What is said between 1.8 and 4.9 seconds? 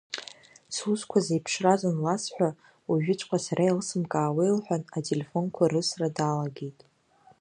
анласҳәа, уажәыҵәҟьа сара еилысымкаауеи лҳәан,